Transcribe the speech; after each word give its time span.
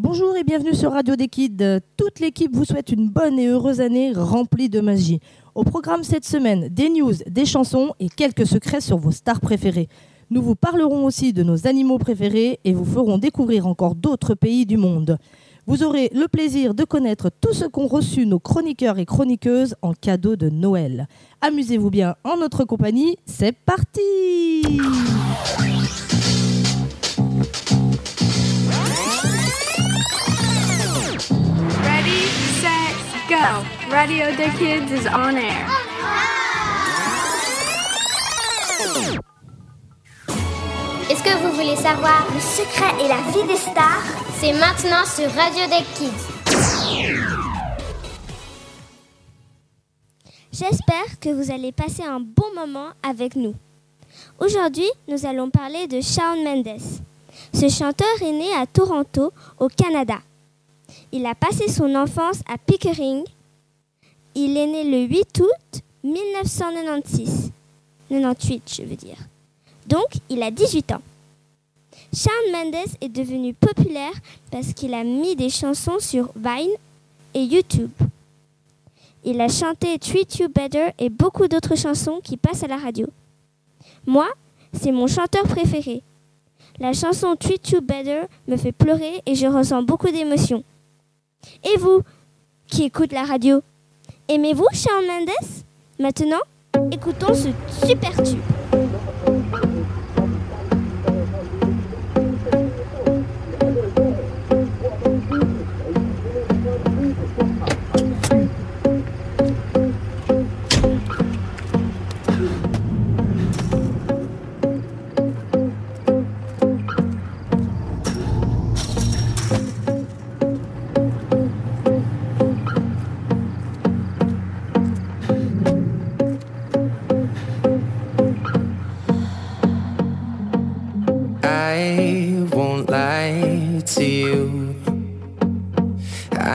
Bonjour 0.00 0.36
et 0.36 0.44
bienvenue 0.44 0.76
sur 0.76 0.92
Radio 0.92 1.16
des 1.16 1.26
Kids. 1.26 1.80
Toute 1.96 2.20
l'équipe 2.20 2.54
vous 2.54 2.64
souhaite 2.64 2.92
une 2.92 3.08
bonne 3.08 3.36
et 3.36 3.48
heureuse 3.48 3.80
année 3.80 4.12
remplie 4.14 4.68
de 4.68 4.80
magie. 4.80 5.18
Au 5.56 5.64
programme 5.64 6.04
cette 6.04 6.24
semaine, 6.24 6.68
des 6.68 6.88
news, 6.88 7.14
des 7.26 7.44
chansons 7.44 7.94
et 7.98 8.08
quelques 8.08 8.46
secrets 8.46 8.80
sur 8.80 8.96
vos 8.96 9.10
stars 9.10 9.40
préférées. 9.40 9.88
Nous 10.30 10.40
vous 10.40 10.54
parlerons 10.54 11.04
aussi 11.04 11.32
de 11.32 11.42
nos 11.42 11.66
animaux 11.66 11.98
préférés 11.98 12.60
et 12.64 12.74
vous 12.74 12.84
ferons 12.84 13.18
découvrir 13.18 13.66
encore 13.66 13.96
d'autres 13.96 14.36
pays 14.36 14.66
du 14.66 14.76
monde. 14.76 15.18
Vous 15.66 15.82
aurez 15.82 16.10
le 16.14 16.28
plaisir 16.28 16.74
de 16.74 16.84
connaître 16.84 17.28
tout 17.40 17.52
ce 17.52 17.64
qu'ont 17.64 17.88
reçu 17.88 18.24
nos 18.24 18.38
chroniqueurs 18.38 19.00
et 19.00 19.04
chroniqueuses 19.04 19.74
en 19.82 19.94
cadeau 19.94 20.36
de 20.36 20.48
Noël. 20.48 21.08
Amusez-vous 21.40 21.90
bien 21.90 22.14
en 22.22 22.36
notre 22.36 22.62
compagnie, 22.64 23.16
c'est 23.26 23.50
parti 23.52 24.00
Radio 33.48 34.26
the 34.36 34.50
Kids 34.58 34.92
is 34.92 35.06
on 35.06 35.34
air. 35.34 35.66
Est-ce 41.08 41.22
que 41.22 41.34
vous 41.38 41.54
voulez 41.54 41.76
savoir 41.76 42.26
le 42.34 42.40
secret 42.40 43.02
et 43.02 43.08
la 43.08 43.16
vie 43.32 43.48
des 43.48 43.56
stars? 43.56 44.02
C'est 44.38 44.52
maintenant 44.52 45.06
sur 45.06 45.32
Radio 45.32 45.64
des 45.66 45.82
Kids. 45.94 46.28
J'espère 50.52 51.18
que 51.18 51.30
vous 51.30 51.50
allez 51.50 51.72
passer 51.72 52.02
un 52.02 52.20
bon 52.20 52.54
moment 52.54 52.90
avec 53.02 53.34
nous. 53.34 53.54
Aujourd'hui, 54.38 54.90
nous 55.08 55.24
allons 55.24 55.48
parler 55.48 55.86
de 55.86 56.02
Shawn 56.02 56.44
Mendes. 56.44 56.78
Ce 57.54 57.68
chanteur 57.70 58.20
est 58.20 58.32
né 58.32 58.52
à 58.54 58.66
Toronto, 58.66 59.32
au 59.58 59.68
Canada. 59.68 60.18
Il 61.12 61.24
a 61.24 61.34
passé 61.34 61.68
son 61.68 61.94
enfance 61.94 62.40
à 62.46 62.58
Pickering. 62.58 63.24
Il 64.40 64.56
est 64.56 64.68
né 64.68 64.84
le 64.84 65.00
8 65.12 65.40
août 65.40 65.82
1996. 66.04 67.50
98, 68.08 68.72
je 68.72 68.82
veux 68.84 68.94
dire. 68.94 69.16
Donc, 69.88 70.06
il 70.30 70.44
a 70.44 70.52
18 70.52 70.92
ans. 70.92 71.02
Shawn 72.14 72.52
Mendes 72.52 72.86
est 73.00 73.08
devenu 73.08 73.52
populaire 73.52 74.12
parce 74.52 74.72
qu'il 74.74 74.94
a 74.94 75.02
mis 75.02 75.34
des 75.34 75.50
chansons 75.50 75.98
sur 75.98 76.30
Vine 76.36 76.70
et 77.34 77.42
YouTube. 77.42 77.90
Il 79.24 79.40
a 79.40 79.48
chanté 79.48 79.98
Treat 79.98 80.38
You 80.38 80.46
Better 80.48 80.90
et 81.00 81.08
beaucoup 81.08 81.48
d'autres 81.48 81.76
chansons 81.76 82.20
qui 82.22 82.36
passent 82.36 82.62
à 82.62 82.68
la 82.68 82.76
radio. 82.76 83.08
Moi, 84.06 84.28
c'est 84.72 84.92
mon 84.92 85.08
chanteur 85.08 85.48
préféré. 85.48 86.00
La 86.78 86.92
chanson 86.92 87.34
Treat 87.34 87.70
You 87.70 87.80
Better 87.80 88.20
me 88.46 88.56
fait 88.56 88.70
pleurer 88.70 89.20
et 89.26 89.34
je 89.34 89.48
ressens 89.48 89.82
beaucoup 89.82 90.12
d'émotions. 90.12 90.62
Et 91.64 91.76
vous, 91.76 92.02
qui 92.68 92.84
écoute 92.84 93.12
la 93.12 93.24
radio, 93.24 93.62
aimez-vous 94.28 94.68
Shawn 94.72 95.06
Mendes? 95.06 95.30
Maintenant, 95.98 96.42
écoutons 96.92 97.34
ce 97.34 97.48
super 97.86 98.14
tube. 98.22 98.40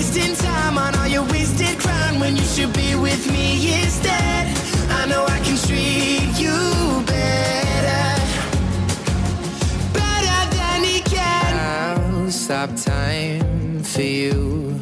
Wasting 0.00 0.34
time 0.36 0.78
on 0.78 0.94
all 0.94 1.06
your 1.06 1.24
wasted 1.24 1.78
crown 1.78 2.18
when 2.18 2.34
you 2.34 2.42
should 2.42 2.72
be 2.72 2.94
with 2.94 3.30
me 3.30 3.82
instead? 3.82 4.46
I 4.88 5.04
know 5.10 5.26
I 5.26 5.38
can 5.40 5.58
treat 5.68 6.40
you 6.40 6.58
better, 7.04 8.06
better 9.92 10.40
than 10.56 10.84
he 10.84 11.00
can. 11.02 11.50
I'll 11.54 12.30
stop 12.30 12.70
time 12.76 13.82
for 13.82 14.00
you. 14.00 14.80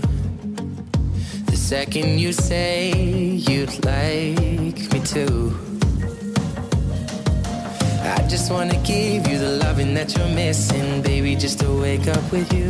The 1.47 1.57
second 1.57 2.21
you 2.21 2.33
say 2.33 2.93
you'd 3.49 3.75
like 3.85 4.79
me 4.93 5.01
to. 5.15 5.53
I 8.15 8.25
just 8.29 8.53
wanna 8.53 8.81
give 8.85 9.27
you 9.27 9.39
the 9.39 9.59
loving 9.65 9.95
that 9.95 10.17
you're 10.17 10.35
missing, 10.43 11.03
baby. 11.03 11.35
Just 11.35 11.59
to 11.59 11.69
wake 11.81 12.07
up 12.07 12.31
with 12.31 12.53
you 12.53 12.69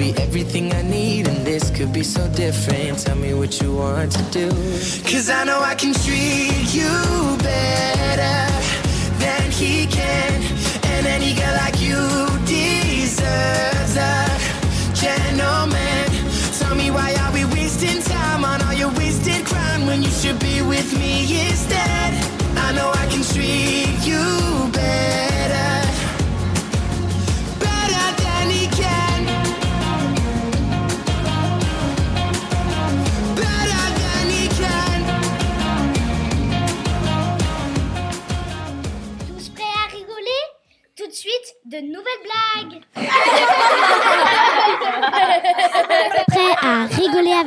be 0.00 0.16
everything 0.16 0.72
I 0.72 0.80
need, 0.80 1.28
and 1.28 1.44
this 1.46 1.68
could 1.70 1.92
be 1.92 2.02
so 2.02 2.26
different. 2.28 2.98
Tell 3.00 3.16
me 3.16 3.34
what 3.34 3.60
you 3.60 3.74
want 3.74 4.12
to 4.12 4.22
do. 4.30 4.48
Cause 5.10 5.28
I 5.28 5.44
know 5.44 5.60
I 5.60 5.74
can 5.74 5.92
treat 5.92 6.68
you 6.72 6.92
better 7.50 8.38
than 9.22 9.50
he 9.50 9.86
can. 9.86 10.42
And 10.92 11.06
any 11.06 11.34
girl 11.34 11.54
like 11.64 11.78
you 11.82 12.29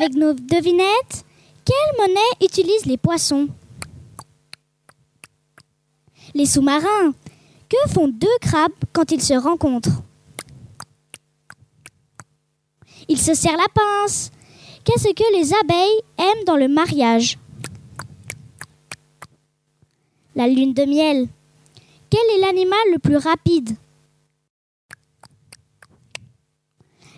avec 0.03 0.16
nos 0.16 0.34
devinettes 0.34 1.24
Quelle 1.64 1.97
monnaie 1.97 2.19
utilisent 2.46 2.86
les 2.86 2.97
poissons? 2.97 3.47
Les 6.34 6.46
sous-marins. 6.46 7.14
Que 7.69 7.90
font 7.90 8.08
deux 8.08 8.38
crabes 8.41 8.72
quand 8.91 9.12
ils 9.12 9.22
se 9.22 9.34
rencontrent? 9.34 10.03
Ils 13.08 13.19
se 13.19 13.34
serrent 13.34 13.58
la 13.58 13.67
pince. 13.73 14.32
Qu'est-ce 14.84 15.14
que 15.14 15.38
les 15.38 15.53
abeilles 15.53 16.02
aiment 16.17 16.44
dans 16.46 16.58
le 16.58 16.67
mariage? 16.67 17.38
La 20.35 20.47
lune 20.47 20.73
de 20.73 20.84
miel. 20.84 21.28
Quel 22.09 22.35
est 22.35 22.41
l'animal 22.41 22.79
le 22.91 22.99
plus 22.99 23.17
rapide? 23.17 23.76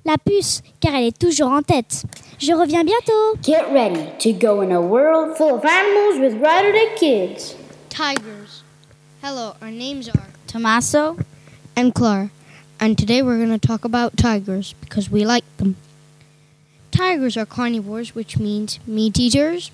La 0.05 0.17
puce, 0.17 0.61
car 0.79 0.93
elle 0.93 1.05
est 1.05 1.17
toujours 1.17 1.49
en 1.49 1.63
tête. 1.63 2.05
Je 2.37 2.51
reviens 2.53 2.83
bientôt. 2.83 3.41
Get 3.41 3.71
ready 3.71 4.09
to 4.19 4.33
go 4.33 4.59
in 4.59 4.69
a 4.71 4.81
world 4.81 5.37
full 5.37 5.55
of 5.55 5.63
animals 5.63 6.19
with 6.19 6.41
Ryder 6.41 6.73
the 6.73 6.89
Kids. 6.99 7.55
Tigers. 7.89 8.61
Hello, 9.21 9.55
our 9.61 9.71
names 9.71 10.09
are 10.09 10.27
Tommaso 10.45 11.17
and 11.77 11.95
Clara, 11.95 12.31
and 12.77 12.97
today 12.97 13.21
we're 13.21 13.37
going 13.37 13.57
to 13.57 13.67
talk 13.67 13.85
about 13.85 14.17
tigers 14.17 14.75
because 14.81 15.09
we 15.09 15.25
like 15.25 15.45
them. 15.57 15.77
Tigers 16.91 17.37
are 17.37 17.45
carnivores, 17.45 18.13
which 18.13 18.37
means 18.37 18.79
meat 18.85 19.17
eaters. 19.17 19.71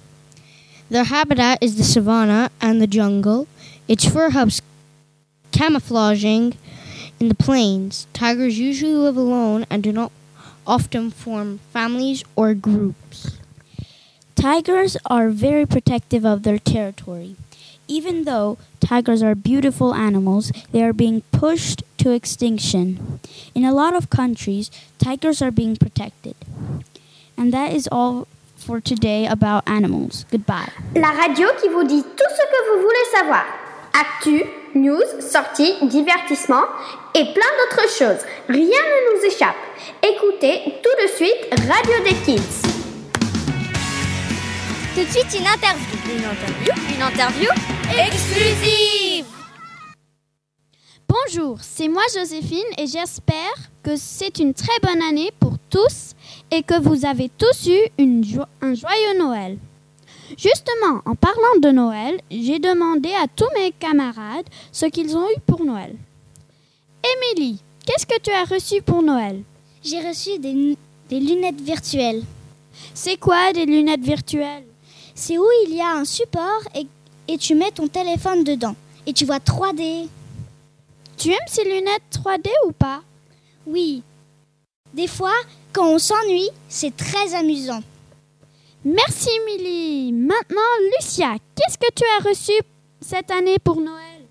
Their 0.87 1.05
habitat 1.05 1.63
is 1.63 1.77
the 1.77 1.83
savanna 1.83 2.51
and 2.61 2.79
the 2.79 2.87
jungle. 2.87 3.47
Its 3.87 4.05
fur 4.07 4.29
helps 4.29 4.61
camouflaging 5.51 6.55
in 7.19 7.27
the 7.27 7.35
plains. 7.35 8.05
Tigers 8.13 8.59
usually 8.59 8.93
live 8.93 9.17
alone 9.17 9.65
and 9.71 9.81
do 9.81 9.91
not 9.91 10.11
often 10.71 11.11
form 11.11 11.59
families 11.73 12.23
or 12.37 12.53
groups. 12.53 13.37
Tigers 14.35 14.95
are 15.05 15.27
very 15.29 15.65
protective 15.65 16.25
of 16.25 16.43
their 16.43 16.57
territory. 16.57 17.35
Even 17.89 18.23
though 18.23 18.57
tigers 18.79 19.21
are 19.21 19.35
beautiful 19.35 19.93
animals, 19.93 20.49
they 20.71 20.81
are 20.81 20.93
being 20.93 21.23
pushed 21.33 21.83
to 21.97 22.11
extinction. 22.11 23.19
In 23.53 23.65
a 23.65 23.73
lot 23.73 23.93
of 23.93 24.09
countries, 24.09 24.71
tigers 24.97 25.41
are 25.41 25.51
being 25.51 25.75
protected. 25.75 26.35
And 27.37 27.51
that 27.51 27.73
is 27.73 27.89
all 27.91 28.29
for 28.55 28.79
today 28.79 29.27
about 29.27 29.67
animals. 29.67 30.23
Goodbye. 30.31 30.71
La 30.95 31.11
radio 31.11 31.49
qui 31.59 31.67
vous 31.67 31.83
dit 31.83 32.01
tout 32.01 32.31
ce 32.31 32.43
que 32.47 32.59
vous 32.71 32.81
voulez 32.87 33.05
savoir. 33.11 33.43
Actu, 33.93 34.47
news, 34.75 35.03
sorties, 35.19 35.73
divertissement 35.83 36.63
et 37.13 37.23
plein 37.25 37.51
d'autres 37.59 37.89
choses. 37.89 38.25
Rien 38.47 38.59
ne 38.59 39.15
nous 39.19 39.25
échappe. 39.25 39.55
Écoutez 40.03 40.61
tout 40.83 41.03
de 41.03 41.07
suite 41.15 41.47
Radio 41.67 42.03
des 42.03 42.15
Kids. 42.25 42.61
Tout 44.95 45.01
de 45.05 45.09
suite, 45.09 45.39
une 45.39 45.47
interview. 45.47 45.87
Une 46.09 46.25
interview 46.25 46.73
Une 46.95 47.01
interview 47.01 47.49
exclusive 47.97 49.25
Bonjour, 51.07 51.57
c'est 51.61 51.87
moi 51.87 52.01
Joséphine 52.13 52.59
et 52.77 52.87
j'espère 52.87 53.53
que 53.83 53.95
c'est 53.97 54.39
une 54.39 54.53
très 54.53 54.77
bonne 54.83 55.01
année 55.01 55.31
pour 55.39 55.53
tous 55.69 56.13
et 56.51 56.63
que 56.63 56.79
vous 56.79 57.05
avez 57.05 57.29
tous 57.37 57.67
eu 57.67 57.79
une 57.97 58.23
jo- 58.23 58.43
un 58.61 58.73
joyeux 58.73 59.17
Noël. 59.17 59.57
Justement, 60.37 61.01
en 61.05 61.15
parlant 61.15 61.59
de 61.61 61.69
Noël, 61.69 62.19
j'ai 62.29 62.59
demandé 62.59 63.09
à 63.21 63.27
tous 63.27 63.49
mes 63.55 63.71
camarades 63.71 64.45
ce 64.71 64.85
qu'ils 64.85 65.15
ont 65.15 65.29
eu 65.29 65.39
pour 65.45 65.63
Noël. 65.63 65.95
Émilie, 67.35 67.61
qu'est-ce 67.85 68.05
que 68.05 68.19
tu 68.19 68.31
as 68.31 68.45
reçu 68.45 68.81
pour 68.81 69.01
Noël? 69.01 69.43
J'ai 69.83 69.99
reçu 69.99 70.37
des, 70.39 70.77
des 71.09 71.19
lunettes 71.19 71.61
virtuelles. 71.61 72.23
C'est 72.93 73.17
quoi 73.17 73.51
des 73.53 73.65
lunettes 73.65 74.03
virtuelles? 74.03 74.65
C'est 75.15 75.37
où 75.37 75.45
il 75.65 75.75
y 75.75 75.81
a 75.81 75.91
un 75.91 76.05
support 76.05 76.61
et, 76.75 76.87
et 77.27 77.37
tu 77.37 77.55
mets 77.55 77.71
ton 77.71 77.87
téléphone 77.87 78.43
dedans. 78.43 78.75
Et 79.05 79.13
tu 79.13 79.25
vois 79.25 79.39
3D. 79.39 80.07
Tu 81.17 81.29
aimes 81.29 81.37
ces 81.47 81.63
lunettes 81.63 82.03
3D 82.11 82.47
ou 82.67 82.71
pas? 82.71 83.01
Oui. 83.65 84.03
Des 84.93 85.07
fois, 85.07 85.33
quand 85.73 85.87
on 85.87 85.99
s'ennuie, 85.99 86.49
c'est 86.69 86.95
très 86.95 87.33
amusant. 87.35 87.81
Merci 88.83 89.29
Émilie. 89.41 90.11
Maintenant, 90.11 90.61
Lucia, 90.97 91.35
qu'est-ce 91.55 91.77
que 91.77 91.93
tu 91.93 92.03
as 92.17 92.29
reçu 92.29 92.51
cette 92.99 93.29
année 93.29 93.59
pour 93.59 93.79
Noël? 93.79 94.25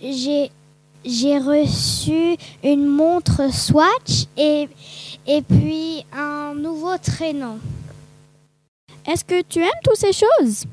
J'ai 0.00 0.50
j'ai 1.04 1.38
reçu 1.38 2.36
une 2.62 2.86
montre 2.86 3.52
Swatch 3.52 4.26
et, 4.36 4.68
et 5.26 5.42
puis 5.42 6.04
un 6.12 6.54
nouveau 6.54 6.96
traîneau. 6.98 7.58
Est-ce 9.04 9.24
que 9.24 9.42
tu 9.42 9.58
aimes 9.58 9.70
toutes 9.82 9.96
ces 9.96 10.12
choses? 10.12 10.64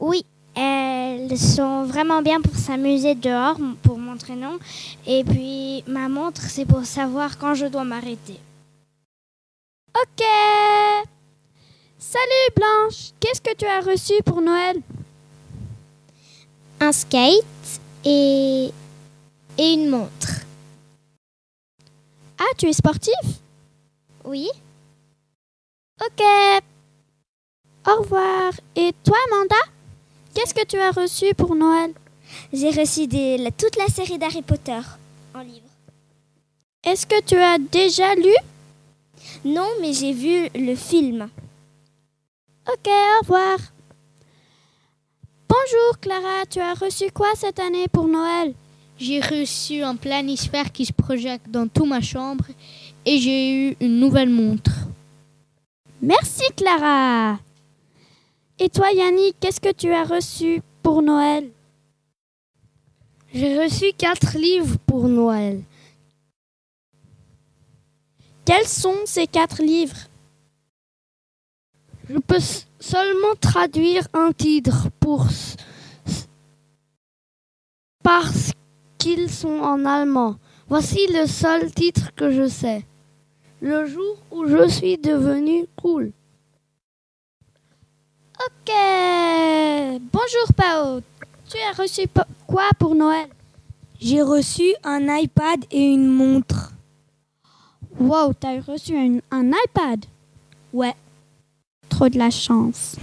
Oui, 0.00 0.24
elles 0.56 1.38
sont 1.38 1.84
vraiment 1.84 2.20
bien 2.20 2.40
pour 2.40 2.56
s'amuser 2.56 3.14
dehors 3.14 3.58
pour 3.84 3.98
mon 3.98 4.16
traîneau. 4.16 4.58
Et 5.06 5.22
puis 5.22 5.84
ma 5.86 6.08
montre, 6.08 6.42
c'est 6.42 6.66
pour 6.66 6.84
savoir 6.84 7.38
quand 7.38 7.54
je 7.54 7.66
dois 7.66 7.84
m'arrêter. 7.84 8.40
Ok. 9.94 10.24
Salut 12.08 12.54
Blanche, 12.54 13.10
qu'est-ce 13.18 13.40
que 13.40 13.54
tu 13.56 13.64
as 13.66 13.80
reçu 13.80 14.12
pour 14.24 14.40
Noël? 14.40 14.76
Un 16.80 16.92
skate 16.92 17.44
et, 18.04 18.70
et 19.58 19.72
une 19.72 19.88
montre. 19.88 20.44
Ah, 22.38 22.52
tu 22.56 22.66
es 22.68 22.72
sportif? 22.72 23.14
Oui, 24.24 24.48
Ok. 26.00 26.22
Au 27.88 28.00
revoir. 28.02 28.52
Et 28.76 28.92
toi, 29.04 29.16
Amanda? 29.32 29.56
Qu'est-ce 30.34 30.52
que 30.54 30.64
tu 30.66 30.76
as 30.78 30.90
reçu 30.90 31.34
pour 31.34 31.54
Noël? 31.54 31.92
J'ai 32.52 32.70
reçu 32.70 33.06
des, 33.06 33.38
la- 33.38 33.50
toute 33.50 33.76
la 33.76 33.86
série 33.86 34.18
d'Harry 34.18 34.42
Potter 34.42 34.80
en 35.34 35.40
livre. 35.40 35.66
Est-ce 36.84 37.06
que 37.06 37.20
tu 37.22 37.36
as 37.36 37.58
déjà 37.58 38.14
lu? 38.14 38.34
Non, 39.44 39.68
mais 39.80 39.92
j'ai 39.92 40.12
vu 40.12 40.48
le 40.54 40.74
film. 40.76 41.28
Ok, 42.68 42.88
au 42.88 43.20
revoir. 43.20 43.58
Bonjour 45.48 46.00
Clara, 46.00 46.44
tu 46.50 46.58
as 46.58 46.74
reçu 46.74 47.12
quoi 47.12 47.28
cette 47.36 47.60
année 47.60 47.86
pour 47.86 48.08
Noël? 48.08 48.54
J'ai 48.98 49.20
reçu 49.20 49.82
un 49.82 49.94
planisphère 49.94 50.72
qui 50.72 50.84
se 50.84 50.92
projette 50.92 51.48
dans 51.48 51.68
toute 51.68 51.86
ma 51.86 52.00
chambre 52.00 52.44
et 53.04 53.18
j'ai 53.18 53.52
eu 53.52 53.76
une 53.80 54.00
nouvelle 54.00 54.30
montre. 54.30 54.72
Merci 56.02 56.42
Clara. 56.56 57.38
Et 58.58 58.68
toi 58.68 58.90
Yannick, 58.90 59.36
qu'est-ce 59.38 59.60
que 59.60 59.72
tu 59.72 59.92
as 59.92 60.04
reçu 60.04 60.60
pour 60.82 61.02
Noël? 61.02 61.48
J'ai 63.32 63.62
reçu 63.62 63.92
quatre 63.96 64.36
livres 64.36 64.76
pour 64.86 65.06
Noël. 65.08 65.62
Quels 68.44 68.66
sont 68.66 68.96
ces 69.04 69.28
quatre 69.28 69.62
livres? 69.62 70.08
Je 72.08 72.18
peux 72.18 72.38
seulement 72.78 73.34
traduire 73.40 74.06
un 74.12 74.32
titre 74.32 74.88
pour 75.00 75.26
parce 78.02 78.52
qu'ils 78.98 79.28
sont 79.28 79.58
en 79.58 79.84
allemand. 79.84 80.36
Voici 80.68 81.00
le 81.12 81.26
seul 81.26 81.72
titre 81.72 82.14
que 82.14 82.30
je 82.30 82.46
sais. 82.48 82.84
Le 83.60 83.86
jour 83.86 84.16
où 84.30 84.46
je 84.46 84.68
suis 84.68 84.98
devenu 84.98 85.66
cool. 85.76 86.12
Ok. 88.38 88.72
Bonjour 90.12 90.52
Pao. 90.56 91.00
Tu 91.48 91.58
as 91.58 91.72
reçu 91.80 92.02
quoi 92.46 92.68
pour 92.78 92.94
Noël? 92.94 93.28
J'ai 93.98 94.22
reçu 94.22 94.74
un 94.84 95.16
iPad 95.16 95.64
et 95.70 95.92
une 95.92 96.06
montre. 96.06 96.72
Wow, 97.98 98.34
t'as 98.34 98.60
reçu 98.60 98.96
un, 98.96 99.18
un 99.30 99.50
iPad? 99.64 100.04
Ouais. 100.72 100.94
Trop 101.96 102.10
de 102.10 102.18
la 102.18 102.28
chance. 102.30 102.96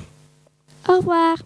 Au 0.87 0.97
revoir. 0.97 1.37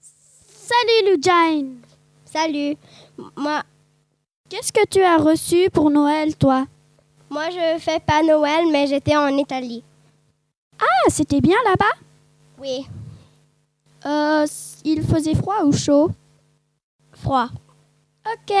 Salut 0.00 1.16
Lujane. 1.16 1.78
Salut, 2.24 2.76
moi, 3.36 3.64
Qu'est-ce 4.48 4.72
que 4.72 4.86
tu 4.86 5.02
as 5.02 5.16
reçu 5.16 5.70
pour 5.70 5.90
Noël, 5.90 6.36
toi? 6.36 6.66
moi 7.30 7.50
je 7.50 7.80
fais 7.80 7.98
pas 7.98 8.22
Noël, 8.22 8.66
mais 8.70 8.86
j'étais 8.86 9.16
en 9.16 9.36
Italie. 9.36 9.82
Ah, 10.78 11.10
c'était 11.10 11.40
bien 11.40 11.56
là-bas? 11.64 11.96
Oui, 12.60 12.86
Euh, 14.06 14.46
il 14.84 15.02
faisait 15.02 15.34
froid 15.34 15.64
ou 15.64 15.72
chaud? 15.72 16.12
Froid. 17.12 17.48
Ok, 18.24 18.54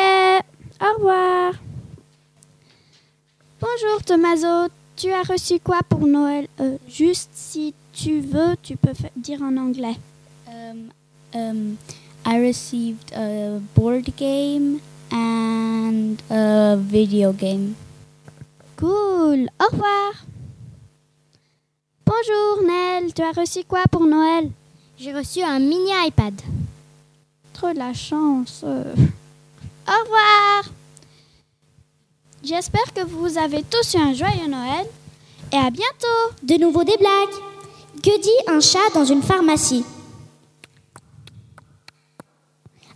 au 0.82 0.94
revoir. 0.96 1.52
Bonjour 3.60 4.02
Tommaso, 4.04 4.68
tu 4.98 5.10
as 5.12 5.22
reçu 5.22 5.58
quoi 5.60 5.80
pour 5.88 6.06
Noël? 6.06 6.48
Euh, 6.60 6.76
Juste 6.88 7.30
si 7.32 7.74
tu 7.92 8.20
veux, 8.20 8.56
tu 8.62 8.76
peux 8.76 8.92
dire 9.16 9.40
en 9.42 9.56
anglais. 9.56 9.96
Um, 10.48 10.90
um, 11.34 11.76
I 12.26 12.38
received 12.46 13.12
a 13.14 13.58
board 13.74 14.06
game 14.16 14.80
and 15.12 16.16
a 16.30 16.76
video 16.76 17.32
game. 17.32 17.74
Cool, 18.76 19.48
au 19.60 19.72
revoir. 19.72 20.12
Bonjour 22.06 22.66
Nel, 22.66 23.12
tu 23.14 23.22
as 23.22 23.32
reçu 23.32 23.64
quoi 23.66 23.82
pour 23.90 24.04
Noël? 24.06 24.50
J'ai 24.98 25.12
reçu 25.12 25.42
un 25.42 25.58
mini 25.58 25.90
iPad. 26.06 26.34
Trop 27.52 27.72
de 27.72 27.78
la 27.78 27.92
chance. 27.94 28.62
euh. 28.64 28.94
Au 29.86 30.02
revoir. 30.04 30.64
J'espère 32.48 32.94
que 32.94 33.04
vous 33.04 33.36
avez 33.36 33.62
tous 33.62 33.92
eu 33.92 33.98
un 33.98 34.14
joyeux 34.14 34.48
Noël 34.48 34.86
et 35.52 35.56
à 35.56 35.68
bientôt. 35.68 36.32
De 36.42 36.54
nouveau 36.54 36.82
des 36.82 36.96
blagues. 36.96 37.36
Que 38.02 38.18
dit 38.18 38.30
un 38.46 38.60
chat 38.60 38.88
dans 38.94 39.04
une 39.04 39.20
pharmacie? 39.20 39.84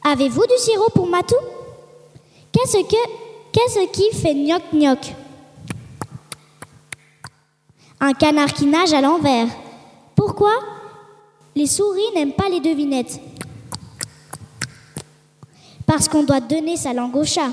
Avez-vous 0.02 0.46
du 0.46 0.56
sirop 0.56 0.90
pour 0.94 1.06
Matou? 1.06 1.36
Qu'est-ce 2.50 2.78
que 2.78 2.96
qu'est-ce 3.52 3.90
qui 3.90 4.10
fait 4.16 4.34
gnoc 4.34 4.62
gnoc? 4.72 5.14
Un 8.00 8.14
canard 8.14 8.54
qui 8.54 8.64
nage 8.64 8.94
à 8.94 9.02
l'envers. 9.02 9.48
Pourquoi 10.16 10.54
Les 11.54 11.66
souris 11.66 12.00
n'aiment 12.14 12.32
pas 12.32 12.48
les 12.48 12.60
devinettes? 12.60 13.20
Parce 15.86 16.08
qu'on 16.08 16.22
doit 16.22 16.40
donner 16.40 16.78
sa 16.78 16.94
langue 16.94 17.16
au 17.16 17.24
chat. 17.24 17.50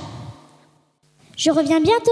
Je 1.39 1.51
reviens 1.51 1.79
bientôt. 1.79 2.11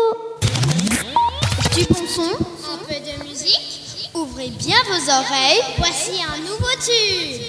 Du 1.75 1.83
bon 1.89 2.07
son, 2.07 2.21
un 2.21 2.77
peu 2.77 2.93
de 2.93 3.27
musique. 3.27 4.09
Ouvrez 4.13 4.47
bien 4.51 4.77
vos 4.87 5.11
oreilles. 5.11 5.59
Voici 5.77 6.21
un 6.23 6.37
nouveau 6.43 6.71
tube. 6.79 7.41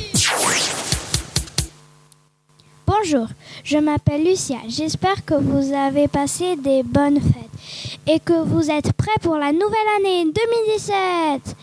Bonjour, 2.85 3.29
je 3.63 3.79
m'appelle 3.79 4.25
Lucia. 4.25 4.57
J'espère 4.67 5.25
que 5.25 5.35
vous 5.35 5.73
avez 5.73 6.09
passé 6.09 6.57
des 6.57 6.83
bonnes 6.83 7.21
fêtes 7.21 8.09
et 8.09 8.19
que 8.19 8.43
vous 8.43 8.73
êtes 8.73 8.93
prêts 8.95 9.21
pour 9.23 9.37
la 9.37 9.53
nouvelle 9.53 9.89
année 10.01 10.25
2017. 10.25 11.57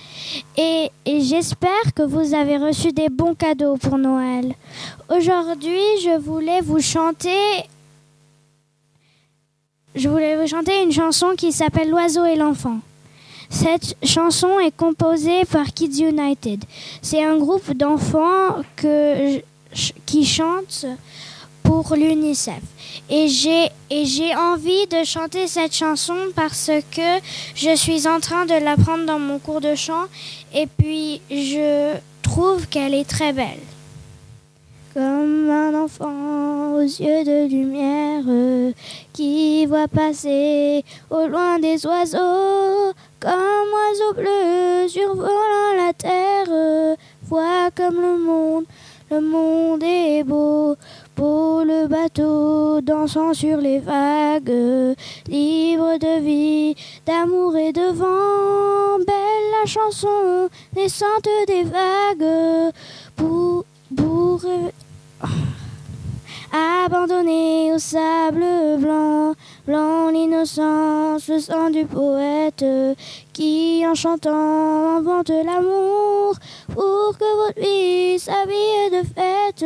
Et, 0.56 0.92
et 1.06 1.22
j'espère 1.24 1.94
que 1.94 2.04
vous 2.04 2.34
avez 2.34 2.56
reçu 2.56 2.94
des 2.94 3.10
bons 3.10 3.36
cadeaux 3.36 3.76
pour 3.76 3.98
Noël. 3.98 4.56
Aujourd'hui, 5.10 5.82
je 6.02 6.18
voulais 6.18 6.62
vous 6.62 6.80
chanter 6.80 7.66
je 9.96 10.10
voulais 10.10 10.36
vous 10.36 10.48
chanter 10.48 10.84
une 10.84 10.92
chanson 10.92 11.36
qui 11.38 11.52
s'appelle 11.52 11.90
L'oiseau 11.90 12.26
et 12.26 12.36
l'enfant. 12.36 12.80
Cette 13.50 13.96
chanson 14.04 14.60
est 14.60 14.76
composée 14.76 15.46
par 15.46 15.68
Kids 15.68 16.04
United. 16.04 16.64
C'est 17.02 17.24
un 17.24 17.38
groupe 17.38 17.74
d'enfants 17.74 18.58
qui 20.06 20.26
chantent 20.26 20.86
pour 21.64 21.96
l'UNICEF. 21.96 22.62
Et 23.10 23.28
j'ai 23.28 24.36
envie 24.36 24.88
de 24.88 25.04
chanter 25.04 25.48
cette 25.48 25.74
chanson 25.74 26.16
parce 26.36 26.72
que 26.92 27.20
je 27.56 27.76
suis 27.76 28.08
en 28.08 28.20
train 28.20 28.46
de 28.46 28.54
l'apprendre 28.54 29.06
dans 29.06 29.20
mon 29.20 29.40
cours 29.40 29.62
de 29.62 29.76
chant 29.76 30.06
et 30.54 30.68
puis 30.68 31.22
je 31.30 31.94
trouve 32.22 32.68
qu'elle 32.68 32.94
est 32.94 33.08
très 33.10 33.34
belle. 33.34 33.60
Comme 34.96 35.50
un 35.50 35.74
enfant 35.84 36.76
aux 36.76 36.80
yeux 36.80 37.26
de 37.26 37.50
lumière 37.50 38.24
qui 39.12 39.66
voit 39.66 39.90
passer 39.90 40.86
au 41.10 41.28
loin 41.28 41.60
des 41.60 41.86
oiseaux, 41.86 42.94
comme 43.20 43.74
oiseau 43.76 44.14
bleu 44.16 44.88
survolant 44.88 45.76
la 45.76 45.92
terre, 45.92 46.96
voit 47.24 47.72
comme 47.76 48.00
le 48.00 48.18
monde, 48.18 48.64
le 49.12 49.20
monde 49.20 49.84
est 49.84 50.24
beau. 50.24 50.78
Pour 51.14 51.66
le 51.66 51.88
bateau 51.88 52.80
dansant 52.80 53.34
sur 53.34 53.58
les 53.58 53.80
vagues, 53.80 54.96
libre 55.28 55.98
de 56.00 56.22
vie, 56.22 56.76
d'amour 57.06 57.58
et 57.58 57.74
de 57.74 57.92
vent, 57.92 58.98
belle 59.06 59.48
la 59.60 59.66
chanson 59.66 60.50
naissante 60.74 61.28
des 61.48 61.64
vagues, 61.64 62.72
pour, 63.18 63.66
pour 63.94 64.40
abandonné 66.86 67.74
au 67.74 67.80
sable 67.80 68.78
blanc, 68.78 69.34
blanc 69.66 70.12
l'innocence, 70.12 71.28
le 71.28 71.40
sang 71.40 71.72
du 71.72 71.84
poète 71.86 72.64
qui 73.34 73.84
en 73.88 73.96
chantant 73.96 74.98
invente 74.98 75.30
l'amour 75.30 76.36
pour 76.68 77.18
que 77.18 77.30
votre 77.42 77.60
vie 77.60 78.20
s'habille 78.20 78.90
de 78.92 79.04
fête 79.16 79.66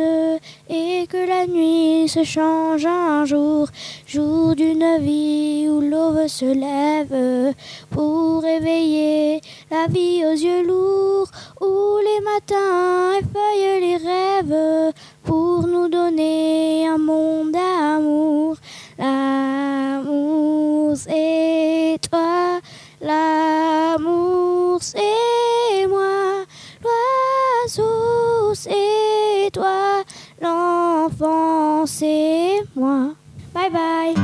et 0.70 1.06
que 1.08 1.28
la 1.28 1.46
nuit 1.46 2.08
se 2.08 2.24
change 2.24 2.86
un 2.86 3.26
jour, 3.26 3.68
jour 4.06 4.56
d'une 4.56 4.98
vie 5.00 5.68
où 5.68 5.80
l'aube 5.80 6.26
se 6.26 6.46
lève 6.46 7.54
pour 7.90 8.42
réveiller 8.42 9.42
la 9.70 9.86
vie 9.88 10.24
aux 10.24 10.32
yeux 10.32 10.66
lourds, 10.66 11.30
où 11.60 11.98
les 11.98 12.24
matins 12.24 13.12
effeuillent 13.20 13.80
les 13.80 13.96
rêves 13.96 14.92
pour 15.30 15.62
nous 15.68 15.88
donner 15.88 16.88
un 16.88 16.98
monde 16.98 17.52
d'amour. 17.52 18.56
L'amour 18.98 20.96
c'est 20.96 21.98
toi, 22.10 22.58
l'amour 23.00 24.78
c'est 24.82 25.86
moi, 25.88 26.44
l'oiseau 26.82 28.54
c'est 28.54 29.52
toi, 29.52 30.02
l'enfant 30.42 31.86
c'est 31.86 32.64
moi. 32.74 33.14
Bye 33.54 33.70
bye. 33.70 34.14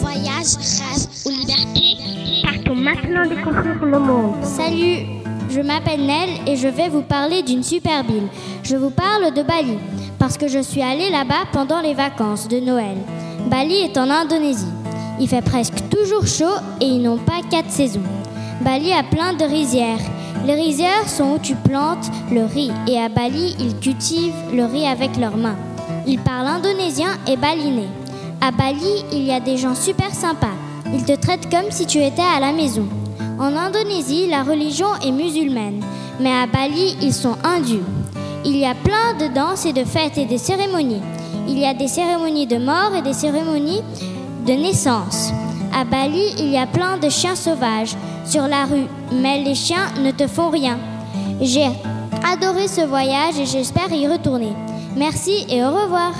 Voyage, 0.00 0.56
rêve 0.56 1.06
ou 1.26 1.28
liberté. 1.28 1.98
Partons 2.42 2.74
maintenant 2.76 3.26
découvrir 3.26 3.84
le 3.84 3.98
monde. 3.98 4.42
Salut, 4.42 5.19
je 5.50 5.60
m'appelle 5.60 6.06
Nell 6.06 6.30
et 6.46 6.56
je 6.56 6.68
vais 6.68 6.88
vous 6.88 7.02
parler 7.02 7.42
d'une 7.42 7.62
super 7.62 8.04
ville. 8.04 8.28
Je 8.62 8.76
vous 8.76 8.90
parle 8.90 9.34
de 9.34 9.42
Bali 9.42 9.78
parce 10.18 10.38
que 10.38 10.48
je 10.48 10.60
suis 10.60 10.82
allée 10.82 11.10
là-bas 11.10 11.46
pendant 11.52 11.80
les 11.80 11.94
vacances 11.94 12.46
de 12.48 12.60
Noël. 12.60 12.96
Bali 13.50 13.74
est 13.74 13.98
en 13.98 14.08
Indonésie. 14.10 14.66
Il 15.18 15.28
fait 15.28 15.44
presque 15.44 15.88
toujours 15.90 16.26
chaud 16.26 16.60
et 16.80 16.86
ils 16.86 17.02
n'ont 17.02 17.18
pas 17.18 17.40
quatre 17.50 17.70
saisons. 17.70 18.02
Bali 18.60 18.92
a 18.92 19.02
plein 19.02 19.32
de 19.32 19.44
rizières. 19.44 19.98
Les 20.46 20.54
rizières 20.54 21.08
sont 21.08 21.32
où 21.34 21.38
tu 21.38 21.54
plantes 21.54 22.10
le 22.32 22.44
riz 22.44 22.70
et 22.86 22.98
à 22.98 23.08
Bali, 23.08 23.56
ils 23.58 23.78
cultivent 23.78 24.54
le 24.54 24.64
riz 24.64 24.86
avec 24.86 25.16
leurs 25.16 25.36
mains. 25.36 25.56
Ils 26.06 26.20
parlent 26.20 26.46
indonésien 26.46 27.10
et 27.26 27.36
balinais. 27.36 27.88
À 28.40 28.52
Bali, 28.52 29.04
il 29.12 29.24
y 29.24 29.32
a 29.32 29.40
des 29.40 29.56
gens 29.56 29.74
super 29.74 30.14
sympas. 30.14 30.54
Ils 30.94 31.04
te 31.04 31.12
traitent 31.12 31.50
comme 31.50 31.70
si 31.70 31.86
tu 31.86 31.98
étais 31.98 32.22
à 32.22 32.40
la 32.40 32.52
maison. 32.52 32.86
En 33.40 33.56
Indonésie, 33.56 34.26
la 34.26 34.42
religion 34.42 34.88
est 35.02 35.12
musulmane, 35.12 35.80
mais 36.20 36.30
à 36.30 36.46
Bali, 36.46 36.94
ils 37.00 37.14
sont 37.14 37.36
hindus. 37.42 37.80
Il 38.44 38.54
y 38.54 38.66
a 38.66 38.74
plein 38.74 39.14
de 39.18 39.32
danses 39.32 39.64
et 39.64 39.72
de 39.72 39.82
fêtes 39.82 40.18
et 40.18 40.26
de 40.26 40.36
cérémonies. 40.36 41.00
Il 41.48 41.58
y 41.58 41.64
a 41.64 41.72
des 41.72 41.88
cérémonies 41.88 42.46
de 42.46 42.58
mort 42.58 42.94
et 42.94 43.00
des 43.00 43.14
cérémonies 43.14 43.80
de 44.46 44.52
naissance. 44.52 45.32
À 45.74 45.84
Bali, 45.84 46.34
il 46.38 46.50
y 46.50 46.58
a 46.58 46.66
plein 46.66 46.98
de 46.98 47.08
chiens 47.08 47.34
sauvages 47.34 47.96
sur 48.26 48.46
la 48.46 48.66
rue, 48.66 48.86
mais 49.10 49.42
les 49.42 49.54
chiens 49.54 49.86
ne 50.02 50.10
te 50.10 50.26
font 50.26 50.50
rien. 50.50 50.78
J'ai 51.40 51.70
adoré 52.30 52.68
ce 52.68 52.82
voyage 52.82 53.38
et 53.40 53.46
j'espère 53.46 53.90
y 53.90 54.06
retourner. 54.06 54.52
Merci 54.96 55.46
et 55.48 55.64
au 55.64 55.70
revoir. 55.70 56.12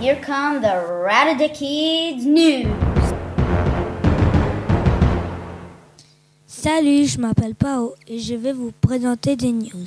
Here 0.00 0.20
come 0.24 0.60
the 0.60 0.74
Ratata 1.04 1.48
Kids 1.54 2.26
News. 2.26 2.85
Salut, 6.68 7.06
je 7.06 7.20
m'appelle 7.20 7.54
Pao 7.54 7.94
et 8.08 8.18
je 8.18 8.34
vais 8.34 8.52
vous 8.52 8.72
présenter 8.80 9.36
des 9.36 9.52
news. 9.52 9.86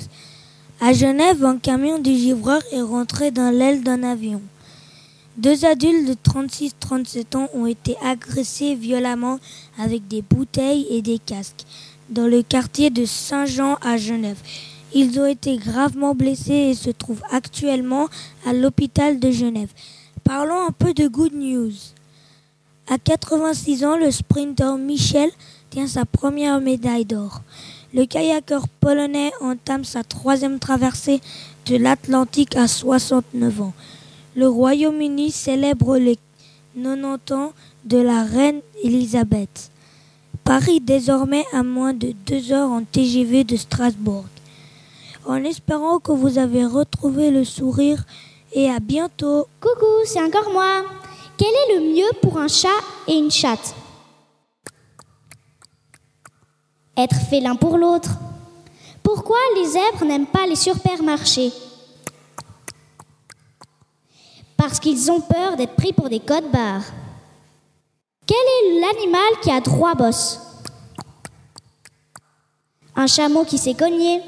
À 0.80 0.94
Genève, 0.94 1.44
un 1.44 1.58
camion 1.58 2.00
de 2.00 2.10
givreurs 2.10 2.64
est 2.72 2.82
rentré 2.82 3.32
dans 3.32 3.50
l'aile 3.50 3.84
d'un 3.84 4.02
avion. 4.02 4.42
Deux 5.36 5.66
adultes 5.66 6.08
de 6.08 6.14
36-37 6.14 7.36
ans 7.36 7.50
ont 7.54 7.66
été 7.66 7.98
agressés 8.02 8.76
violemment 8.76 9.40
avec 9.78 10.08
des 10.08 10.22
bouteilles 10.22 10.88
et 10.90 11.02
des 11.02 11.20
casques 11.20 11.66
dans 12.10 12.28
le 12.28 12.44
quartier 12.44 12.90
de 12.90 13.04
Saint-Jean 13.04 13.76
à 13.82 13.98
Genève. 13.98 14.40
Ils 14.96 15.20
ont 15.20 15.26
été 15.26 15.58
gravement 15.58 16.16
blessés 16.16 16.70
et 16.70 16.76
se 16.76 16.92
trouvent 16.92 17.24
actuellement 17.30 18.08
à 18.48 18.54
l'hôpital 18.54 19.20
de 19.20 19.32
Genève. 19.32 19.74
Parlons 20.24 20.66
un 20.66 20.72
peu 20.72 20.94
de 20.94 21.10
good 21.10 21.34
news. 21.34 21.74
À 22.88 22.98
86 22.98 23.84
ans, 23.84 23.98
le 23.98 24.12
sprinter 24.12 24.78
Michel 24.78 25.30
tient 25.70 25.88
sa 25.88 26.06
première 26.06 26.60
médaille 26.60 27.06
d'or. 27.06 27.42
Le 27.94 28.06
kayakeur 28.06 28.68
polonais 28.68 29.32
entame 29.42 29.84
sa 29.84 30.04
troisième 30.04 30.60
traversée 30.60 31.22
de 31.66 31.78
l'Atlantique 31.78 32.56
à 32.56 32.68
69 32.68 33.62
ans. 33.62 33.74
Le 34.36 34.48
Royaume-Uni 34.48 35.32
célèbre 35.32 35.98
les 35.98 36.18
90 36.76 37.34
ans 37.34 37.54
de 37.86 37.98
la 37.98 38.24
reine 38.24 38.62
Elisabeth. 38.84 39.72
Paris 40.44 40.82
désormais 40.82 41.46
à 41.54 41.64
moins 41.64 41.94
de 41.94 42.14
deux 42.26 42.52
heures 42.52 42.70
en 42.70 42.84
TGV 42.84 43.44
de 43.44 43.56
Strasbourg. 43.56 44.26
En 45.26 45.44
espérant 45.44 46.00
que 46.00 46.12
vous 46.12 46.38
avez 46.38 46.66
retrouvé 46.66 47.30
le 47.30 47.44
sourire 47.44 48.04
et 48.54 48.70
à 48.70 48.80
bientôt. 48.80 49.48
Coucou, 49.60 49.86
c'est 50.06 50.22
encore 50.22 50.52
moi. 50.52 50.84
Quel 51.38 51.50
est 51.50 51.76
le 51.76 51.96
mieux 51.96 52.12
pour 52.22 52.38
un 52.40 52.48
chat 52.48 52.68
et 53.08 53.14
une 53.14 53.32
chatte? 53.32 53.76
Être 57.00 57.16
fait 57.16 57.40
l'un 57.40 57.56
pour 57.56 57.78
l'autre. 57.78 58.10
Pourquoi 59.02 59.38
les 59.56 59.68
zèbres 59.68 60.04
n'aiment 60.04 60.28
pas 60.28 60.46
les 60.46 60.58
supermarchés? 60.58 61.54
Parce 64.58 64.82
qu'ils 64.82 65.10
ont 65.10 65.22
peur 65.22 65.56
d'être 65.56 65.78
pris 65.78 65.94
pour 65.94 66.10
des 66.10 66.20
codes 66.20 66.52
barres. 66.52 66.84
Quel 68.28 68.38
est 68.38 68.82
l'animal 68.82 69.40
qui 69.42 69.50
a 69.50 69.62
trois 69.62 69.96
bosses? 69.96 70.42
Un 72.98 73.08
chameau 73.08 73.46
qui 73.46 73.58
s'est 73.58 73.76
cogné. 73.76 74.22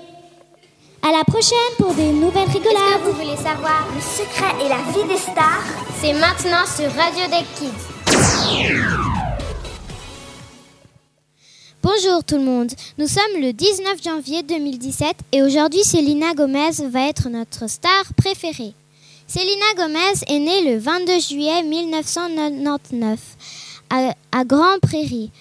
À 1.03 1.11
la 1.11 1.25
prochaine 1.25 1.75
pour 1.77 1.93
de 1.93 2.03
nouvelles 2.03 2.47
rigolades. 2.47 3.03
que 3.03 3.09
vous 3.09 3.17
voulez 3.17 3.35
savoir? 3.35 3.85
Le 3.93 3.99
secret 3.99 4.63
et 4.63 4.69
la 4.69 4.77
vie 4.93 5.07
des 5.09 5.17
stars 5.17 5.65
C'est 5.99 6.13
maintenant 6.13 6.65
sur 6.65 6.89
Radio 6.93 7.25
des 7.27 7.43
Kids. 7.57 9.30
Bonjour 11.83 12.23
tout 12.23 12.35
le 12.35 12.43
monde, 12.43 12.71
nous 12.99 13.07
sommes 13.07 13.41
le 13.41 13.53
19 13.53 14.03
janvier 14.03 14.43
2017 14.43 15.15
et 15.31 15.41
aujourd'hui 15.41 15.83
Selena 15.83 16.35
Gomez 16.35 16.87
va 16.91 17.07
être 17.07 17.27
notre 17.29 17.67
star 17.67 18.03
préférée. 18.15 18.75
Selena 19.27 19.65
Gomez 19.75 20.21
est 20.27 20.37
née 20.37 20.71
le 20.71 20.77
22 20.77 21.19
juillet 21.19 21.63
1999 21.63 23.19
à, 23.89 24.45
Grand 24.45 24.77
Prairie, 24.79 25.31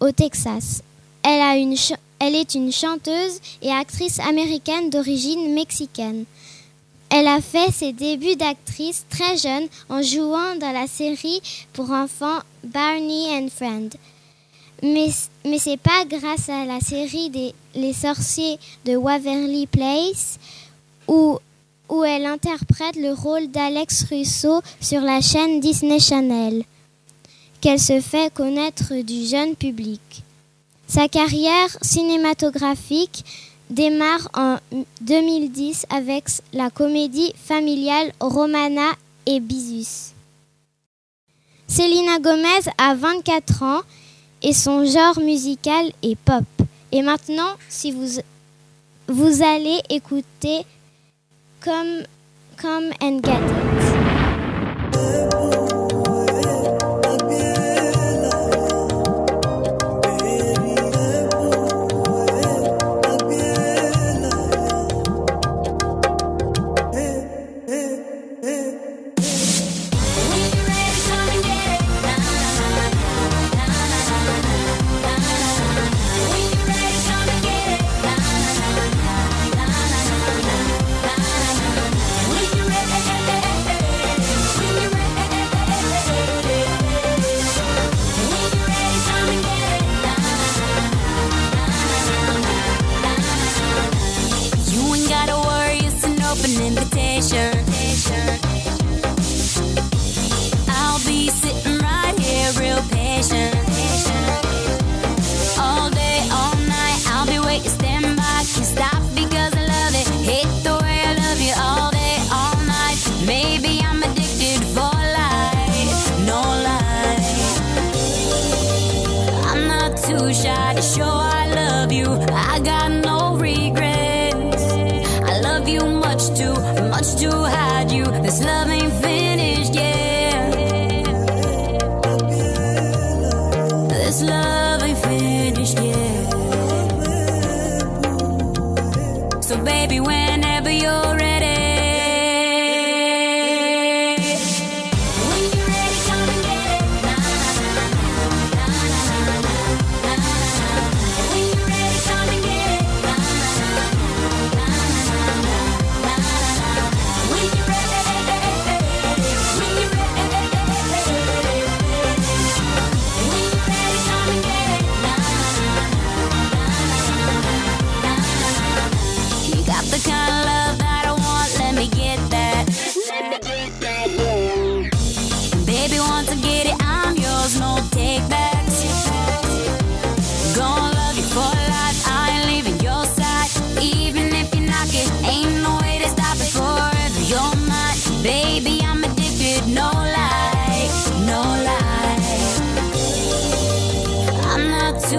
au 0.00 0.10
Texas. 0.10 0.82
Elle 1.22 2.34
est 2.34 2.54
une 2.54 2.72
chanteuse 2.72 3.38
et 3.60 3.70
actrice 3.70 4.20
américaine 4.20 4.88
d'origine 4.88 5.52
mexicaine. 5.52 6.24
Elle 7.10 7.26
a 7.26 7.42
fait 7.42 7.70
ses 7.72 7.92
débuts 7.92 8.36
d'actrice 8.36 9.04
très 9.10 9.36
jeune 9.36 9.68
en 9.90 10.00
jouant 10.00 10.56
dans 10.58 10.72
la 10.72 10.86
série 10.86 11.42
pour 11.74 11.90
enfants 11.90 12.40
Barney 12.64 13.26
and 13.32 13.48
Friend. 13.54 13.94
Mais, 14.82 15.10
mais 15.44 15.58
c'est 15.58 15.76
pas 15.76 16.04
grâce 16.06 16.48
à 16.48 16.64
la 16.64 16.80
série 16.80 17.30
des 17.30 17.54
Les 17.74 17.92
sorciers 17.92 18.58
de 18.84 18.96
Waverly 18.96 19.66
Place 19.66 20.38
où, 21.06 21.38
où 21.88 22.04
elle 22.04 22.26
interprète 22.26 22.96
le 22.96 23.12
rôle 23.12 23.50
d'Alex 23.50 24.06
Russo 24.10 24.62
sur 24.80 25.02
la 25.02 25.20
chaîne 25.20 25.60
Disney 25.60 26.00
Channel 26.00 26.64
qu'elle 27.60 27.80
se 27.80 28.00
fait 28.00 28.32
connaître 28.32 28.94
du 29.02 29.26
jeune 29.26 29.54
public. 29.54 30.00
Sa 30.88 31.08
carrière 31.08 31.68
cinématographique 31.82 33.24
démarre 33.68 34.28
en 34.34 34.56
2010 35.02 35.86
avec 35.90 36.24
la 36.52 36.70
comédie 36.70 37.32
familiale 37.36 38.12
Romana 38.18 38.90
et 39.26 39.40
Bisus. 39.40 40.12
Selena 41.68 42.18
Gomez 42.18 42.68
a 42.78 42.94
24 42.94 43.62
ans 43.62 43.82
et 44.42 44.52
son 44.52 44.84
genre 44.84 45.20
musical 45.20 45.92
est 46.02 46.16
pop. 46.16 46.44
Et 46.92 47.02
maintenant, 47.02 47.54
si 47.68 47.92
vous, 47.92 48.20
vous 49.08 49.42
allez 49.42 49.80
écouter 49.88 50.64
Come, 51.60 52.04
Come 52.60 52.90
and 53.02 53.20
Get 53.22 53.38
It. 54.94 55.29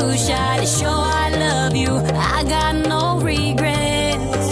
To 0.09 0.65
show 0.65 0.89
I 0.89 1.29
love 1.29 1.75
you. 1.75 1.97
I 2.15 2.43
got 2.43 2.75
no 2.75 3.19
regrets. 3.19 4.47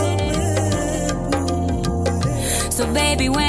So 2.76 2.92
baby, 2.94 3.30
whenever 3.30 3.49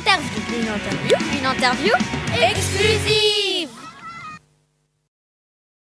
Une 0.00 0.66
interview 0.66 1.16
Une 1.38 1.46
interview 1.46 1.92
exclusive 2.32 3.68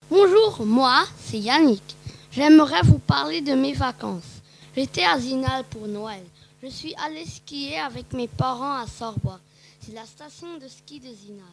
Bonjour, 0.10 0.65
moi, 0.65 1.06
c'est 1.17 1.38
Yannick. 1.38 1.95
J'aimerais 2.30 2.82
vous 2.84 3.00
parler 3.00 3.39
de 3.39 3.54
mes 3.54 3.71
vacances. 3.71 4.41
J'étais 4.76 5.06
à 5.06 5.17
Zinal 5.17 5.63
pour 5.69 5.88
Noël. 5.88 6.24
Je 6.62 6.67
suis 6.67 6.93
allé 7.06 7.24
skier 7.26 7.80
avec 7.80 8.12
mes 8.12 8.28
parents 8.28 8.80
à 8.82 8.86
Sorbois. 8.86 9.39
C'est 9.80 9.93
la 9.95 10.06
station 10.06 10.58
de 10.58 10.67
ski 10.67 11.00
de 11.00 11.13
Zinal. 11.13 11.45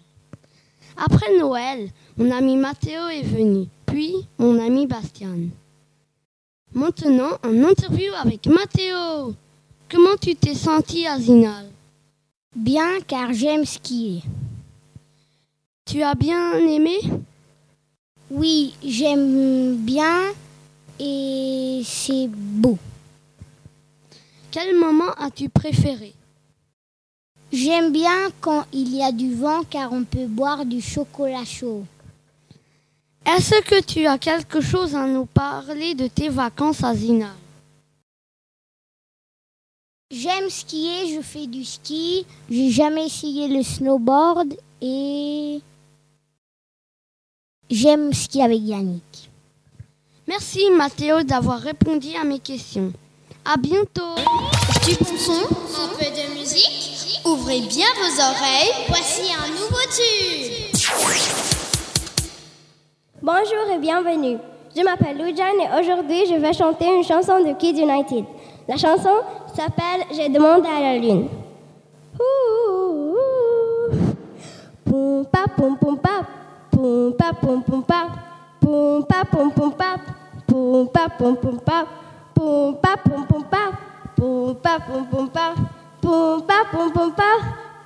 Après 0.97 1.39
Noël, 1.39 1.89
mon 2.17 2.29
ami 2.33 2.57
Mathéo 2.57 3.07
est 3.07 3.23
venu, 3.23 3.69
puis 3.87 4.27
mon 4.37 4.59
ami 4.59 4.89
Bastien. 4.89 5.37
Maintenant, 6.75 7.39
en 7.45 7.63
interview 7.63 8.13
avec 8.21 8.47
Mathéo. 8.47 9.35
Comment 9.89 10.17
tu 10.21 10.35
t'es 10.35 10.57
senti 10.57 11.07
à 11.07 11.21
Zinal? 11.21 11.69
Bien 12.57 13.01
car 13.07 13.33
j'aime 13.33 13.65
skier. 13.65 14.23
Tu 15.85 16.03
as 16.03 16.15
bien 16.15 16.57
aimé? 16.59 16.99
Oui, 18.31 18.75
j'aime 18.83 19.77
bien 19.77 20.21
et 20.99 21.83
c'est 21.85 22.29
beau. 22.29 22.79
Quel 24.51 24.75
moment 24.77 25.13
as-tu 25.19 25.49
préféré? 25.49 26.15
J'aime 27.53 27.93
bien 27.93 28.31
quand 28.41 28.65
il 28.73 28.95
y 28.95 29.03
a 29.03 29.13
du 29.13 29.35
vent 29.35 29.63
car 29.69 29.93
on 29.93 30.05
peut 30.05 30.27
boire 30.27 30.65
du 30.65 30.81
chocolat 30.81 31.45
chaud. 31.45 31.85
Est-ce 33.27 33.61
que 33.63 33.83
tu 33.83 34.07
as 34.07 34.19
quelque 34.19 34.61
chose 34.61 34.95
à 34.95 35.07
nous 35.07 35.27
parler 35.27 35.95
de 35.95 36.07
tes 36.07 36.29
vacances 36.29 36.83
à 36.83 36.95
Zinal 36.95 37.31
J'aime 40.11 40.49
skier, 40.49 41.15
je 41.15 41.21
fais 41.21 41.47
du 41.47 41.67
ski. 41.67 42.25
J'ai 42.51 42.71
jamais 42.71 43.05
essayé 43.05 43.47
le 43.47 43.63
snowboard 43.63 44.55
et 44.81 45.61
j'aime 47.69 48.15
skier 48.15 48.45
avec 48.45 48.61
Yannick. 48.63 49.31
Merci 50.27 50.71
Mathéo 50.71 51.23
d'avoir 51.25 51.61
répondu 51.61 52.09
à 52.19 52.25
mes 52.25 52.39
questions. 52.39 52.91
À 53.45 53.59
bientôt. 53.59 54.15
Du 54.87 54.95
bon 54.95 55.19
son, 55.19 55.33
un 55.33 55.89
peu 55.89 56.07
de 56.07 56.39
musique. 56.39 57.21
Ouvrez 57.27 57.61
bien 57.61 57.89
vos 57.99 58.23
oreilles. 58.23 58.87
Voici 58.89 59.31
un 59.31 59.49
nouveau 59.51 59.85
tube. 59.95 60.75
Bonjour 63.21 63.75
et 63.75 63.79
bienvenue. 63.79 64.39
Je 64.75 64.83
m'appelle 64.83 65.19
Loujan 65.19 65.53
et 65.63 65.83
aujourd'hui 65.83 66.25
je 66.31 66.37
vais 66.37 66.55
chanter 66.55 66.87
une 66.87 67.05
chanson 67.05 67.45
de 67.45 67.53
Kids 67.59 67.83
United. 67.83 68.25
La 68.69 68.77
chanson 68.79 69.23
s'appelle 69.59 70.07
J'ai 70.13 70.29
demandé 70.29 70.69
à 70.69 70.81
la 70.81 70.99
lune. 70.99 71.29
Ouh, 72.21 73.17
ouh. 73.17 73.97
Poum 74.85 75.25
pa 75.25 75.47
poum 75.57 75.77
poum 75.77 75.97
pa, 75.99 76.23
poum 76.71 77.13
pa 77.19 77.33
poum 77.33 77.63
poum 77.63 77.83
pa, 77.83 78.07
poum 78.61 79.05
pa 79.05 79.25
poum 79.25 79.51
poum 79.51 79.73
pa, 79.73 79.97
poum 80.47 80.87
pa 80.87 81.09
poum 81.09 81.37
poum 81.37 81.59
pa, 81.59 81.87
poum 82.35 82.77
pa 82.77 82.97
poum 82.97 83.27
poum 83.27 83.43
pa, 83.43 83.65
poum 84.15 84.55
pa 84.55 84.79
poum 84.79 85.05
poum 85.07 85.29
pa, 85.29 85.55
poum 86.01 86.43
pa 86.47 86.65
poum 86.71 86.91
poum 86.93 87.11
pa, 87.11 87.31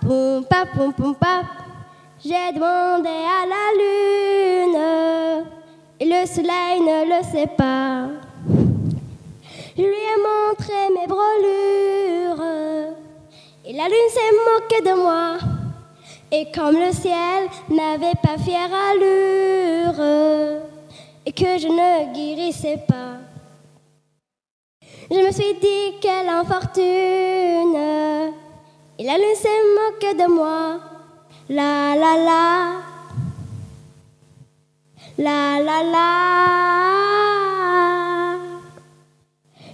poum 0.03 0.45
pa 0.45 0.67
poum 0.67 0.93
poum 0.93 1.15
pa. 1.15 1.43
J'ai 2.23 2.53
demandé 2.53 3.09
à 3.09 3.47
la 3.53 3.65
lune 3.81 5.47
et 5.99 6.05
le 6.05 6.27
soleil 6.27 6.81
ne 6.81 7.17
le 7.17 7.23
sait 7.25 7.49
pas. 7.57 8.22
Je 9.75 9.83
lui 9.83 9.89
ai 9.89 10.17
montré 10.19 10.91
mes 10.95 11.07
brûlures 11.07 12.45
et 13.65 13.73
la 13.73 13.85
lune 13.89 14.11
s'est 14.11 14.35
moquée 14.51 14.83
de 14.83 14.95
moi. 15.01 15.39
Et 16.31 16.51
comme 16.53 16.77
le 16.77 16.93
ciel 16.93 17.49
n'avait 17.71 18.19
pas 18.23 18.37
fière 18.37 18.71
allure 18.91 19.99
et 21.25 21.33
que 21.33 21.59
je 21.59 21.69
ne 21.69 22.13
guérissais 22.13 22.85
pas, 22.87 23.19
je 25.11 25.17
me 25.17 25.33
suis 25.33 25.55
dit 25.55 25.99
quelle 26.01 26.29
infortune 26.29 27.77
et 28.99 29.05
la 29.05 29.17
lune 29.17 29.37
s'est 29.37 29.49
moquée 29.75 30.15
de 30.15 30.29
moi. 30.29 30.81
La 31.49 31.95
la 31.97 32.17
la. 32.17 32.83
La 35.19 35.61
la 35.61 35.83
la. 35.83 37.32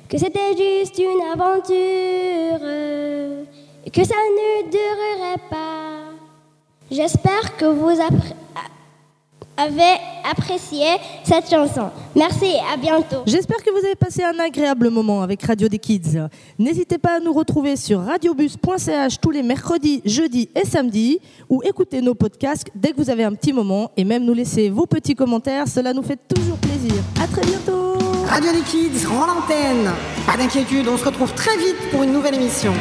Que 0.08 0.16
c'était 0.16 0.56
juste 0.56 0.98
une 0.98 1.20
aventure 1.30 2.66
et 3.84 3.90
que 3.90 4.04
ça 4.04 4.14
ne 4.14 4.70
durerait 4.70 5.42
pas. 5.50 6.14
J'espère 6.90 7.56
que 7.58 7.66
vous 7.66 8.00
avez 9.58 9.96
apprécié 10.30 10.84
cette 11.24 11.48
chanson. 11.50 11.90
Merci 12.14 12.46
et 12.46 12.72
à 12.72 12.76
bientôt. 12.76 13.22
J'espère 13.26 13.62
que 13.62 13.70
vous 13.70 13.84
avez 13.84 13.94
passé 13.94 14.22
un 14.22 14.38
agréable 14.38 14.90
moment 14.90 15.22
avec 15.22 15.42
Radio 15.42 15.68
des 15.68 15.78
Kids. 15.78 16.18
N'hésitez 16.58 16.98
pas 16.98 17.16
à 17.16 17.20
nous 17.20 17.32
retrouver 17.32 17.76
sur 17.76 18.04
radiobus.ch 18.04 19.20
tous 19.20 19.30
les 19.30 19.42
mercredis, 19.42 20.02
jeudis 20.04 20.48
et 20.54 20.64
samedis 20.64 21.20
ou 21.48 21.62
écouter 21.62 22.00
nos 22.00 22.14
podcasts 22.14 22.68
dès 22.74 22.92
que 22.92 22.96
vous 22.96 23.10
avez 23.10 23.24
un 23.24 23.34
petit 23.34 23.52
moment 23.52 23.90
et 23.96 24.04
même 24.04 24.24
nous 24.24 24.34
laisser 24.34 24.68
vos 24.68 24.86
petits 24.86 25.14
commentaires. 25.14 25.68
Cela 25.68 25.92
nous 25.92 26.02
fait 26.02 26.18
toujours 26.28 26.58
plaisir. 26.58 27.02
À 27.22 27.26
très 27.26 27.46
bientôt. 27.46 27.94
Radio 28.26 28.52
des 28.52 28.60
Kids 28.60 29.06
rend 29.06 29.26
l'antenne. 29.26 29.90
Pas 30.26 30.36
d'inquiétude, 30.36 30.86
on 30.88 30.98
se 30.98 31.04
retrouve 31.04 31.32
très 31.34 31.56
vite 31.56 31.76
pour 31.90 32.02
une 32.02 32.12
nouvelle 32.12 32.34
émission. 32.34 32.72